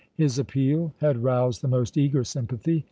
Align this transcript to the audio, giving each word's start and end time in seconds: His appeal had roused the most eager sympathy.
His 0.15 0.39
appeal 0.39 0.95
had 0.97 1.21
roused 1.23 1.61
the 1.61 1.67
most 1.67 1.95
eager 1.95 2.23
sympathy. 2.23 2.79